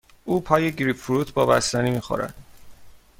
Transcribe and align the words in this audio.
او 0.25 0.41
پای 0.41 0.71
گریپ 0.75 0.95
فروت 0.97 1.33
با 1.33 1.45
بستنی 1.45 1.91
می 1.91 1.99
خورد. 1.99 2.33